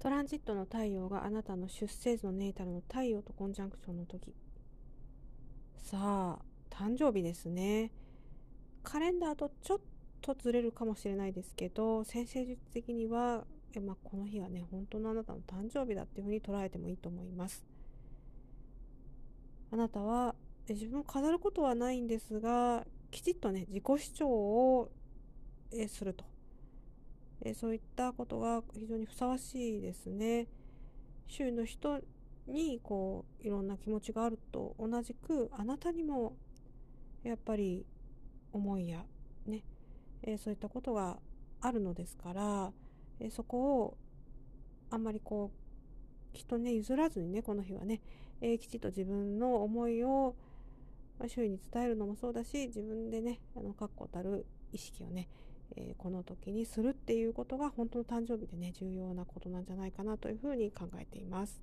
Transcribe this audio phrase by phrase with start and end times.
[0.00, 4.34] トランジットの太陽があなたの出生図のネイタルの太陽とコンジャンクションの時。
[5.76, 6.38] さあ
[6.70, 7.92] 誕生日ですね。
[8.82, 9.80] カレンダーとちょっ
[10.22, 17.66] とずれるかもしれないですけど先生術的にはえ、まあ、この日はね本当のあなたの誕生日だっていうふうに捉えてもいいと思います。
[19.70, 20.34] あなたは
[20.66, 24.90] 自分を飾ることはないんですがきちっとね自己主張を
[25.88, 26.24] すると。
[27.54, 30.46] そういったことが非常にふさわしいですね。
[31.26, 32.00] 周囲の人
[32.46, 36.36] にこういろんな気持ちがあると同じくあなたにも
[37.22, 37.86] やっぱり
[38.52, 39.04] 思いや
[39.46, 39.62] ね、
[40.22, 41.18] え、そういったことが
[41.60, 42.72] あるのですから、
[43.20, 43.96] え、そこを
[44.90, 48.00] あんまりこう人ね譲らずにねこの日はね、
[48.40, 50.34] え、きちっと自分の思いを、
[51.26, 55.28] 周囲に伝えるのもそうだし自分でねあの確固たる意識をね、
[55.76, 61.60] えー、この時にするっていうことが本当の誕生日でね重要なことなんじゃないかなというふうに考えています。